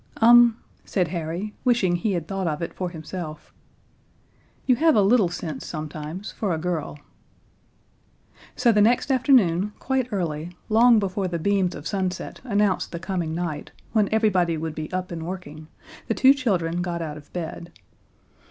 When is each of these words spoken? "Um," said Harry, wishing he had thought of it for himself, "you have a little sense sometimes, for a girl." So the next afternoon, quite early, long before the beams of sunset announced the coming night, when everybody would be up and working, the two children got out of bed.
"Um," 0.17 0.57
said 0.83 1.09
Harry, 1.09 1.53
wishing 1.63 1.95
he 1.95 2.13
had 2.13 2.27
thought 2.27 2.47
of 2.47 2.63
it 2.63 2.73
for 2.73 2.89
himself, 2.89 3.53
"you 4.65 4.75
have 4.77 4.95
a 4.95 5.01
little 5.03 5.29
sense 5.29 5.63
sometimes, 5.63 6.31
for 6.31 6.51
a 6.51 6.57
girl." 6.57 6.97
So 8.55 8.71
the 8.71 8.81
next 8.81 9.11
afternoon, 9.11 9.73
quite 9.77 10.11
early, 10.11 10.57
long 10.69 10.97
before 10.97 11.27
the 11.27 11.37
beams 11.37 11.75
of 11.75 11.85
sunset 11.85 12.41
announced 12.43 12.91
the 12.91 12.97
coming 12.99 13.35
night, 13.35 13.73
when 13.91 14.09
everybody 14.11 14.57
would 14.57 14.73
be 14.73 14.91
up 14.91 15.11
and 15.11 15.21
working, 15.23 15.67
the 16.07 16.15
two 16.15 16.33
children 16.33 16.81
got 16.81 17.03
out 17.03 17.15
of 17.17 17.31
bed. 17.31 17.71